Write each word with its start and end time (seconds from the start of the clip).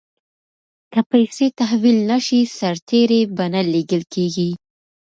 که 0.93 1.01
پیسې 1.11 1.45
تحویل 1.59 1.97
نه 2.11 2.17
شي 2.25 2.39
سرتیري 2.59 3.21
به 3.35 3.45
نه 3.53 3.61
لیږل 3.71 4.03
کیږي. 4.13 4.49